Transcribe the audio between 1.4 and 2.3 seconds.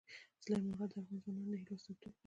د هیلو استازیتوب کوي.